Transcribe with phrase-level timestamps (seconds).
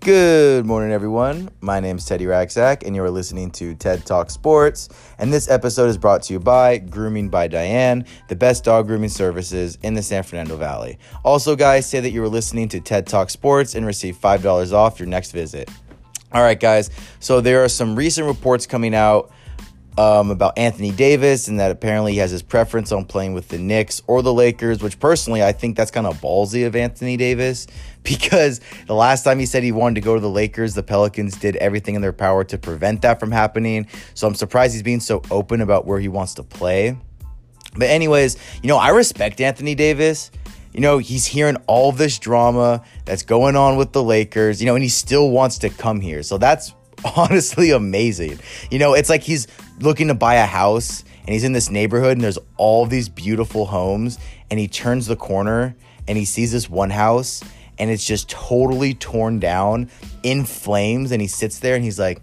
[0.00, 1.50] Good morning, everyone.
[1.60, 4.88] My name is Teddy Racksack, and you are listening to TED Talk Sports.
[5.18, 9.10] And this episode is brought to you by Grooming by Diane, the best dog grooming
[9.10, 10.98] services in the San Fernando Valley.
[11.22, 14.98] Also, guys, say that you were listening to TED Talk Sports and receive $5 off
[14.98, 15.68] your next visit.
[16.32, 16.88] All right, guys.
[17.18, 19.30] So there are some recent reports coming out
[19.98, 23.58] um, about Anthony Davis and that apparently he has his preference on playing with the
[23.58, 27.66] Knicks or the Lakers, which personally I think that's kind of ballsy of Anthony Davis
[28.02, 31.36] because the last time he said he wanted to go to the Lakers, the Pelicans
[31.36, 33.86] did everything in their power to prevent that from happening.
[34.14, 36.96] So I'm surprised he's being so open about where he wants to play.
[37.76, 40.30] But, anyways, you know, I respect Anthony Davis.
[40.72, 44.74] You know, he's hearing all this drama that's going on with the Lakers, you know,
[44.74, 46.22] and he still wants to come here.
[46.22, 46.74] So that's
[47.16, 48.38] honestly amazing.
[48.70, 49.46] You know, it's like he's
[49.80, 53.66] looking to buy a house and he's in this neighborhood and there's all these beautiful
[53.66, 54.18] homes
[54.50, 55.74] and he turns the corner
[56.06, 57.42] and he sees this one house
[57.78, 59.90] and it's just totally torn down
[60.22, 62.20] in flames and he sits there and he's like,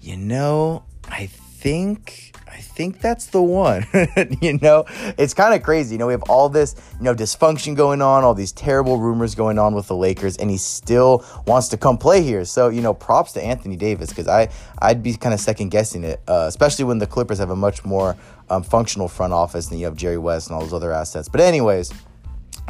[0.00, 3.86] "You know, I think I think that's the one.
[4.40, 4.84] you know,
[5.16, 5.94] it's kind of crazy.
[5.94, 9.34] You know, we have all this, you know, dysfunction going on, all these terrible rumors
[9.34, 12.44] going on with the Lakers, and he still wants to come play here.
[12.44, 14.48] So, you know, props to Anthony Davis because I
[14.80, 17.84] I'd be kind of second guessing it, uh, especially when the Clippers have a much
[17.84, 18.16] more
[18.48, 21.28] um, functional front office than you have Jerry West and all those other assets.
[21.28, 21.92] But anyways.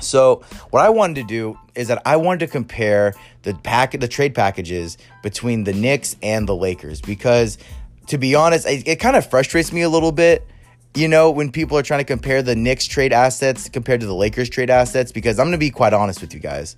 [0.01, 4.09] So what I wanted to do is that I wanted to compare the pack the
[4.09, 7.59] trade packages between the Knicks and the Lakers because
[8.11, 10.45] to be honest, it, it kind of frustrates me a little bit.
[10.97, 14.15] You know, when people are trying to compare the Knicks trade assets compared to the
[14.15, 16.77] Lakers trade assets, because I'm going to be quite honest with you guys.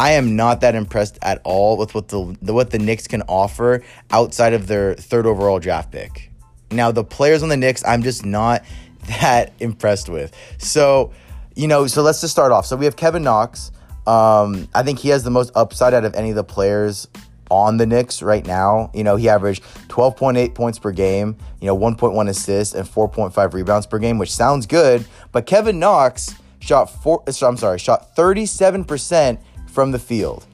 [0.00, 3.84] I am not that impressed at all with what the, what the Knicks can offer
[4.10, 6.32] outside of their third overall draft pick.
[6.72, 8.64] Now, the players on the Knicks, I'm just not
[9.20, 10.34] that impressed with.
[10.58, 11.12] So,
[11.54, 12.66] you know, so let's just start off.
[12.66, 13.70] So we have Kevin Knox.
[14.04, 17.06] Um, I think he has the most upside out of any of the players
[17.52, 18.90] on the Knicks right now.
[18.94, 23.86] You know, he averaged 12.8 points per game, you know, 1.1 assists and 4.5 rebounds
[23.86, 25.04] per game, which sounds good.
[25.32, 30.46] But Kevin Knox shot four, I'm sorry, shot 37% from the field.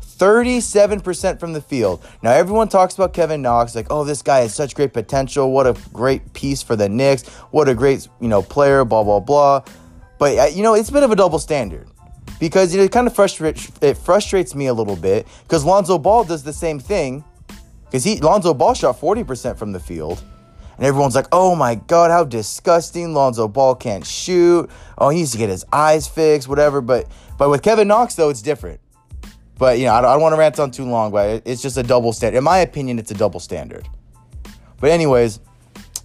[0.00, 2.02] 37% from the field.
[2.22, 5.52] Now, everyone talks about Kevin Knox like, oh, this guy has such great potential.
[5.52, 7.28] What a great piece for the Knicks.
[7.50, 9.62] What a great, you know, player, blah, blah, blah.
[10.18, 11.86] But, uh, you know, it's a bit of a double standard
[12.38, 15.98] because you know, it kind of frustrates it frustrates me a little bit because Lonzo
[15.98, 17.24] Ball does the same thing
[17.84, 20.22] because he Lonzo Ball shot 40% from the field.
[20.76, 23.14] And everyone's like, oh my God, how disgusting.
[23.14, 24.68] Lonzo Ball can't shoot.
[24.98, 26.82] Oh, he needs to get his eyes fixed, whatever.
[26.82, 27.06] But
[27.38, 28.80] but with Kevin Knox, though, it's different.
[29.58, 31.76] But, you know, I don't, don't want to rant on too long, but it's just
[31.76, 32.38] a double standard.
[32.38, 33.88] In my opinion, it's a double standard.
[34.80, 35.40] But, anyways,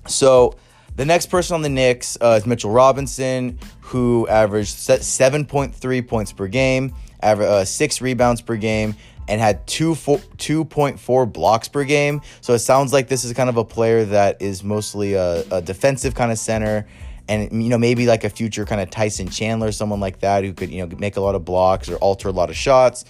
[0.08, 0.56] so
[0.96, 3.60] the next person on the Knicks uh, is Mitchell Robinson,
[3.92, 8.96] who averaged 7.3 points per game, average, uh, six rebounds per game,
[9.28, 12.22] and had two 2.4 blocks per game.
[12.40, 15.62] So it sounds like this is kind of a player that is mostly a, a
[15.62, 16.88] defensive kind of center.
[17.28, 20.54] And you know maybe like a future kind of Tyson Chandler, someone like that who
[20.54, 23.04] could you know make a lot of blocks or alter a lot of shots.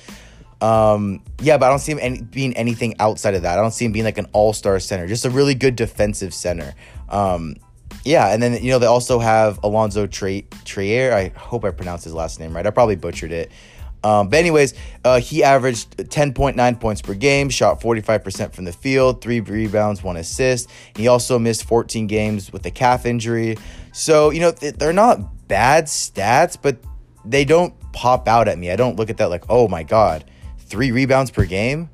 [0.62, 3.58] Um, yeah, but I don't see him any, being anything outside of that.
[3.58, 6.34] I don't see him being like an all star center, just a really good defensive
[6.34, 6.74] center.
[7.10, 7.56] Um,
[8.04, 11.14] yeah, and then you know they also have Allonzo Tre- Trier.
[11.14, 12.66] I hope I pronounced his last name right.
[12.66, 13.52] I probably butchered it.
[14.04, 14.74] Um, but anyways,
[15.06, 20.18] uh, he averaged 10.9 points per game, shot 45% from the field, three rebounds, one
[20.18, 20.70] assist.
[20.96, 23.58] He also missed 14 games with a calf injury.
[23.92, 26.78] So you know they're not bad stats, but
[27.26, 28.72] they don't pop out at me.
[28.72, 30.24] I don't look at that like, oh my god,
[30.58, 31.90] three rebounds per game,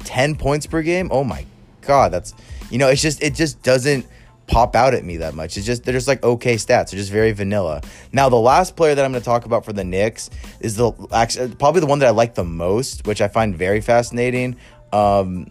[0.00, 1.08] 10 points per game.
[1.10, 1.46] Oh my
[1.80, 2.34] god, that's
[2.70, 4.06] you know it's just it just doesn't
[4.46, 5.56] pop out at me that much.
[5.56, 6.90] It's just they're just like okay stats.
[6.90, 7.82] They're just very vanilla.
[8.12, 10.30] Now the last player that I'm going to talk about for the Knicks
[10.60, 13.80] is the actually probably the one that I like the most, which I find very
[13.80, 14.56] fascinating.
[14.92, 15.50] Um,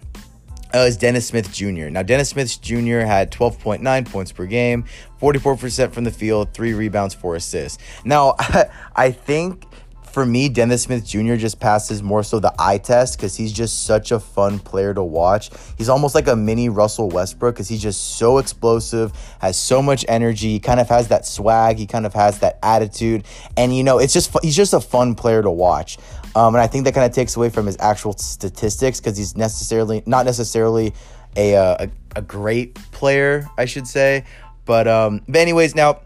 [0.73, 1.89] uh, is Dennis Smith Jr.
[1.89, 2.99] Now, Dennis Smith Jr.
[2.99, 4.85] had 12.9 points per game,
[5.19, 7.83] 44% from the field, three rebounds, four assists.
[8.05, 8.35] Now,
[8.95, 9.65] I think
[10.11, 11.35] for me, Dennis Smith Jr.
[11.35, 15.03] just passes more so the eye test because he's just such a fun player to
[15.03, 15.49] watch.
[15.77, 20.05] He's almost like a mini Russell Westbrook because he's just so explosive, has so much
[20.07, 23.25] energy, he kind of has that swag, he kind of has that attitude,
[23.57, 25.97] and you know, it's just he's just a fun player to watch.
[26.35, 29.35] Um, and I think that kind of takes away from his actual statistics because he's
[29.35, 30.93] necessarily not necessarily
[31.35, 34.25] a, uh, a a great player, I should say.
[34.65, 36.01] But um, but anyways, now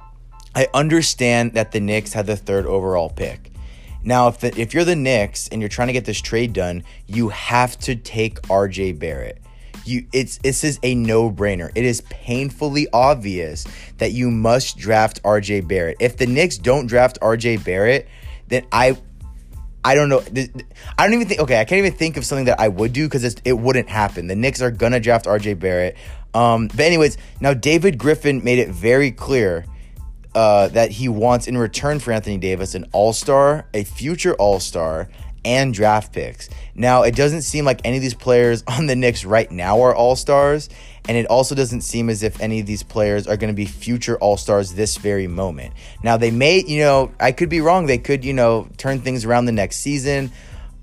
[0.54, 3.52] I understand that the Knicks had the third overall pick.
[4.06, 6.84] Now, if the, if you're the Knicks and you're trying to get this trade done,
[7.08, 9.42] you have to take RJ Barrett.
[9.84, 11.72] You it's this is a no-brainer.
[11.76, 13.66] It is painfully obvious
[13.98, 15.98] that you must draft RJ Barrett.
[16.00, 18.08] If the Knicks don't draft RJ Barrett,
[18.48, 18.98] then I
[19.84, 20.24] I don't know.
[20.98, 21.42] I don't even think.
[21.42, 24.28] Okay, I can't even think of something that I would do because it wouldn't happen.
[24.28, 25.98] The Knicks are gonna draft RJ Barrett.
[26.34, 29.66] Um, but anyways, now David Griffin made it very clear
[30.36, 34.60] uh, that he wants in return for Anthony Davis an All Star, a future All
[34.60, 35.10] Star,
[35.46, 36.50] and draft picks.
[36.76, 39.96] Now, it doesn't seem like any of these players on the Knicks right now are
[39.96, 40.70] All Stars,
[41.08, 43.66] and it also doesn't seem as if any of these players are going to be
[43.66, 45.74] future All Stars this very moment.
[46.04, 47.86] Now, they may, you know, I could be wrong.
[47.86, 50.32] They could, you know, turn things around the next season.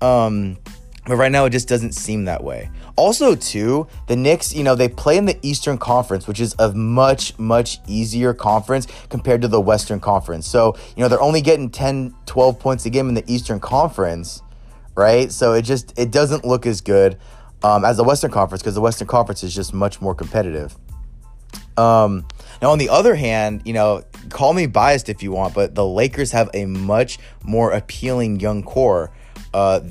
[0.01, 0.57] Um,
[1.05, 2.69] but right now, it just doesn't seem that way.
[2.95, 6.71] Also, too, the Knicks, you know, they play in the Eastern Conference, which is a
[6.73, 10.47] much, much easier conference compared to the Western Conference.
[10.47, 14.43] So, you know, they're only getting 10, 12 points a game in the Eastern Conference,
[14.95, 15.31] right?
[15.31, 17.17] So it just, it doesn't look as good
[17.63, 20.75] um, as the Western Conference because the Western Conference is just much more competitive.
[21.77, 22.27] Um,
[22.61, 25.85] now, on the other hand, you know, call me biased if you want, but the
[25.85, 29.11] Lakers have a much more appealing young core
[29.53, 29.81] uh,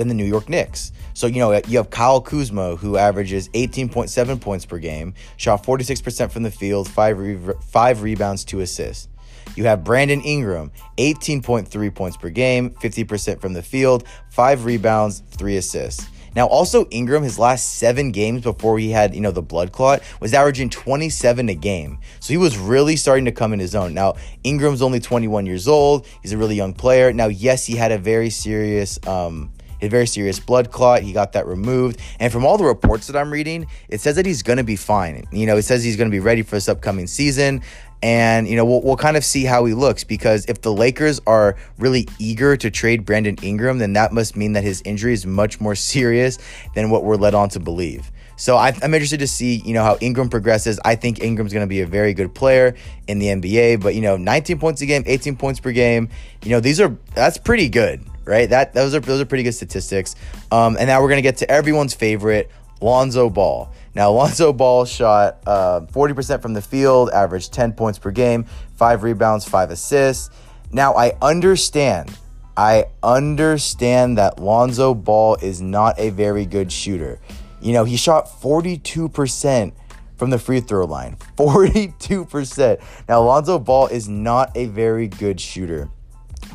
[0.00, 0.92] than the New York Knicks.
[1.12, 6.30] So, you know, you have Kyle Kuzma, who averages 18.7 points per game, shot 46%
[6.30, 9.08] from the field, five, re- five rebounds, two assists.
[9.56, 15.58] You have Brandon Ingram, 18.3 points per game, 50% from the field, five rebounds, three
[15.58, 16.06] assists.
[16.34, 20.00] Now, also Ingram, his last seven games before he had, you know, the blood clot,
[20.20, 21.98] was averaging 27 a game.
[22.20, 23.92] So he was really starting to come in his own.
[23.92, 24.14] Now,
[24.44, 26.06] Ingram's only 21 years old.
[26.22, 27.12] He's a really young player.
[27.12, 31.02] Now, yes, he had a very serious um, a very serious blood clot.
[31.02, 32.00] He got that removed.
[32.18, 34.76] And from all the reports that I'm reading, it says that he's going to be
[34.76, 35.26] fine.
[35.32, 37.62] You know, it says he's going to be ready for this upcoming season.
[38.02, 41.20] And, you know, we'll, we'll kind of see how he looks because if the Lakers
[41.26, 45.26] are really eager to trade Brandon Ingram, then that must mean that his injury is
[45.26, 46.38] much more serious
[46.74, 48.10] than what we're led on to believe.
[48.36, 50.80] So I, am interested to see, you know, how Ingram progresses.
[50.82, 52.74] I think Ingram's going to be a very good player
[53.06, 53.82] in the NBA.
[53.82, 56.08] But you know, 19 points a game, 18 points per game.
[56.42, 58.48] You know, these are that's pretty good right?
[58.48, 60.16] That those are those are pretty good statistics.
[60.50, 62.50] Um, and now we're gonna get to everyone's favorite,
[62.80, 63.72] Lonzo Ball.
[63.94, 68.44] Now Lonzo Ball shot uh, 40% from the field, averaged 10 points per game,
[68.76, 70.30] five rebounds, five assists.
[70.72, 72.16] Now I understand.
[72.56, 77.18] I understand that Lonzo Ball is not a very good shooter.
[77.62, 79.72] You know, he shot 42%
[80.20, 81.16] from the free throw line.
[81.36, 82.80] 42%.
[83.08, 85.88] Now, Lonzo Ball is not a very good shooter.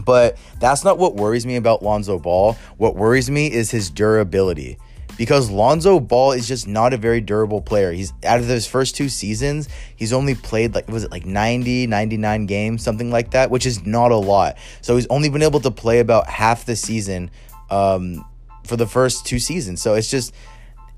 [0.03, 2.53] But that's not what worries me about Lonzo Ball.
[2.77, 4.77] What worries me is his durability.
[5.17, 7.93] Because Lonzo Ball is just not a very durable player.
[7.93, 11.87] He's out of those first two seasons, he's only played like was it like 90,
[11.87, 14.57] 99 games, something like that, which is not a lot.
[14.81, 17.31] So he's only been able to play about half the season
[17.69, 18.25] um,
[18.65, 19.81] for the first two seasons.
[19.81, 20.33] So it's just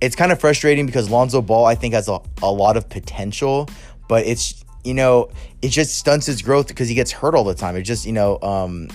[0.01, 3.69] it's kind of frustrating because Lonzo Ball I think has a, a lot of potential,
[4.07, 5.29] but it's you know,
[5.61, 7.75] it just stunts his growth because he gets hurt all the time.
[7.75, 8.87] It just, you know, um,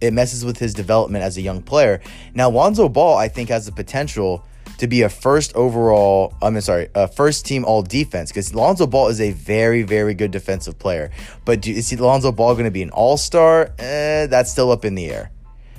[0.00, 2.00] it messes with his development as a young player.
[2.32, 4.44] Now, Lonzo Ball, I think, has the potential
[4.78, 9.08] to be a first overall, I'm sorry, a first team all defense because Lonzo Ball
[9.08, 11.10] is a very, very good defensive player.
[11.44, 13.74] But do, is Lonzo Ball going to be an all star?
[13.78, 15.32] Eh, that's still up in the air.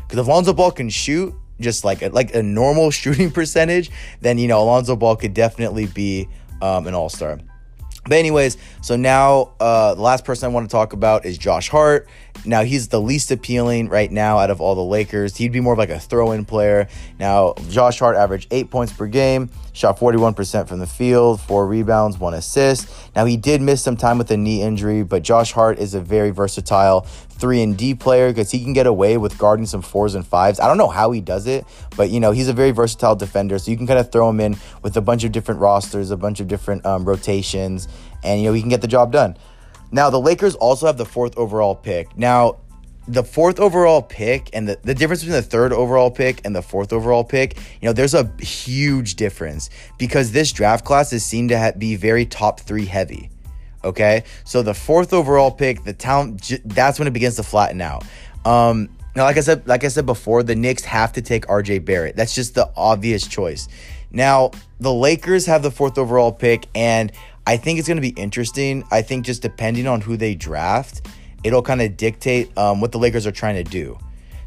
[0.03, 4.37] Because if Lonzo Ball can shoot just like a, like a normal shooting percentage, then,
[4.37, 6.27] you know, Alonzo Ball could definitely be
[6.61, 7.39] um, an all star.
[8.03, 11.69] But anyways, so now uh, the last person I want to talk about is Josh
[11.69, 12.07] Hart.
[12.45, 15.37] Now he's the least appealing right now out of all the Lakers.
[15.37, 16.87] He'd be more of like a throw-in player.
[17.17, 22.17] Now Josh Hart averaged eight points per game, shot 41% from the field, four rebounds,
[22.17, 22.87] one assist.
[23.15, 25.99] Now he did miss some time with a knee injury, but Josh Hart is a
[25.99, 30.15] very versatile three and D player because he can get away with guarding some fours
[30.15, 30.59] and fives.
[30.59, 31.65] I don't know how he does it,
[31.97, 34.39] but you know he's a very versatile defender, so you can kind of throw him
[34.39, 37.87] in with a bunch of different rosters, a bunch of different um, rotations,
[38.23, 39.35] and you know he can get the job done.
[39.91, 42.17] Now the Lakers also have the fourth overall pick.
[42.17, 42.59] Now
[43.07, 46.61] the fourth overall pick and the, the difference between the third overall pick and the
[46.61, 51.47] fourth overall pick, you know, there's a huge difference because this draft class is seen
[51.49, 53.29] to ha- be very top three heavy.
[53.83, 58.05] Okay, so the fourth overall pick, the talent, that's when it begins to flatten out.
[58.45, 61.83] Um, now, like I said, like I said before, the Knicks have to take RJ
[61.83, 62.15] Barrett.
[62.15, 63.67] That's just the obvious choice.
[64.11, 67.11] Now, the Lakers have the fourth overall pick, and
[67.45, 68.85] I think it's going to be interesting.
[68.89, 71.07] I think just depending on who they draft,
[71.43, 73.97] it'll kind of dictate um, what the Lakers are trying to do.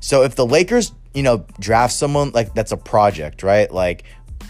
[0.01, 3.71] So if the Lakers, you know, draft someone like that's a project, right?
[3.71, 4.05] Like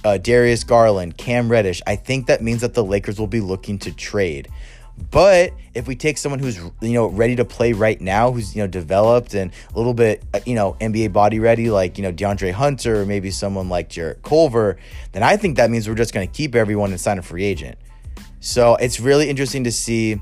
[0.04, 3.78] uh, Darius Garland, Cam Reddish, I think that means that the Lakers will be looking
[3.80, 4.48] to trade.
[5.10, 8.62] But if we take someone who's you know ready to play right now, who's you
[8.62, 12.12] know developed and a little bit uh, you know NBA body ready, like you know
[12.12, 14.78] DeAndre Hunter or maybe someone like Jarrett Culver,
[15.12, 17.44] then I think that means we're just going to keep everyone and sign a free
[17.44, 17.78] agent.
[18.40, 20.20] So it's really interesting to see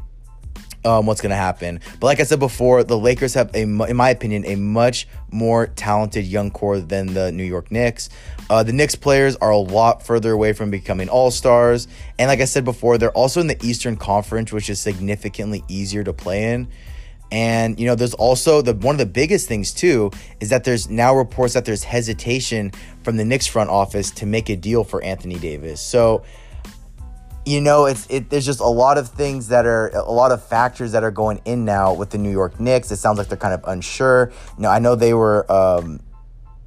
[0.85, 1.81] um, what's going to happen.
[2.01, 5.67] But like I said before, the Lakers have, a, in my opinion, a much more
[5.69, 8.11] talented young core than the New York Knicks.
[8.51, 11.89] Uh, the Knicks players are a lot further away from becoming all stars.
[12.19, 16.05] And like I said before, they're also in the Eastern Conference, which is significantly easier
[16.05, 16.69] to play in.
[17.33, 20.89] And you know, there's also the one of the biggest things too is that there's
[20.89, 22.71] now reports that there's hesitation
[23.03, 25.81] from the Knicks front office to make a deal for Anthony Davis.
[25.81, 26.23] So
[27.47, 28.31] you know, it's it.
[28.31, 31.41] There's just a lot of things that are a lot of factors that are going
[31.45, 32.91] in now with the New York Knicks.
[32.91, 34.33] It sounds like they're kind of unsure.
[34.57, 36.01] You know, I know they were um,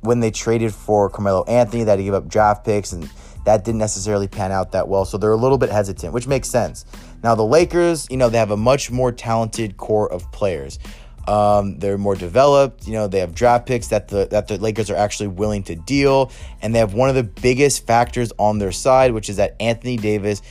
[0.01, 3.10] when they traded for Carmelo Anthony that he gave up draft picks and
[3.46, 5.05] that didn't necessarily pan out that well.
[5.05, 6.86] So they're a little bit hesitant, which makes sense.
[7.24, 10.79] Now the Lakers, you know, they have a much more talented core of players.
[11.27, 12.88] Um, they're more developed.
[12.88, 15.75] You know, they have draft picks that the that the Lakers are actually willing to
[15.75, 16.31] deal,
[16.62, 19.98] and they have one of the biggest factors on their side, which is that Anthony
[19.98, 20.41] Davis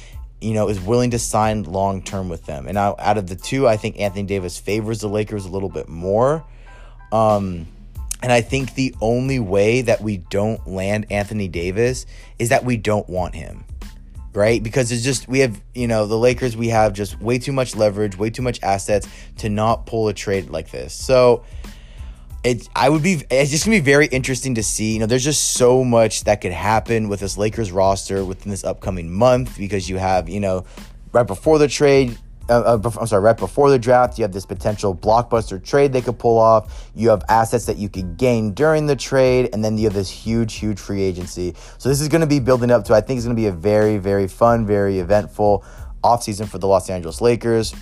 [0.40, 2.66] you know, is willing to sign long term with them.
[2.66, 5.69] And now, out of the two, I think Anthony Davis favors the Lakers a little
[5.69, 6.45] bit more.
[7.12, 7.66] Um,
[8.23, 12.07] and I think the only way that we don't land Anthony Davis
[12.38, 13.64] is that we don't want him,
[14.33, 14.62] right?
[14.62, 17.76] Because it's just, we have, you know, the Lakers, we have just way too much
[17.76, 19.07] leverage, way too much assets
[19.38, 20.95] to not pull a trade like this.
[20.95, 21.45] So,
[22.47, 24.95] it I would be it's just gonna be very interesting to see.
[24.95, 28.62] You know, there's just so much that could happen with this Lakers roster within this
[28.62, 30.65] upcoming month because you have you know
[31.12, 32.17] right before the trade.
[32.49, 36.00] Uh, uh, I'm sorry, right before the draft, you have this potential blockbuster trade they
[36.00, 36.88] could pull off.
[36.95, 40.09] You have assets that you could gain during the trade, and then you have this
[40.09, 41.57] huge, huge free agency.
[41.79, 43.49] So this is going to be building up to, I think it's going to be
[43.49, 45.65] a very, very fun, very eventful
[46.05, 47.75] offseason for the Los Angeles Lakers.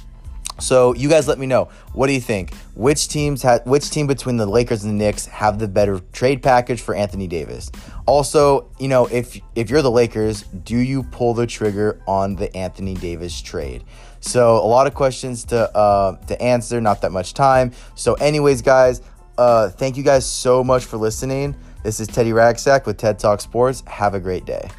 [0.61, 1.69] So you guys let me know.
[1.93, 2.55] What do you think?
[2.75, 6.43] Which teams have which team between the Lakers and the Knicks have the better trade
[6.43, 7.71] package for Anthony Davis?
[8.07, 12.55] Also, you know, if if you're the Lakers, do you pull the trigger on the
[12.57, 13.85] Anthony Davis trade?
[14.21, 17.73] So a lot of questions to uh, to answer, not that much time.
[17.95, 19.03] So, anyways, guys,
[19.37, 21.55] uh, thank you guys so much for listening.
[21.83, 23.83] This is Teddy Ragsack with TED Talk Sports.
[23.87, 24.71] Have a great day.